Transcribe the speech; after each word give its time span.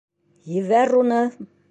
Ебәр 0.53 0.91
уны!.. 1.01 1.21